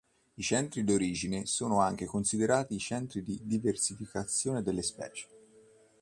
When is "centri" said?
0.41-0.83, 2.79-3.21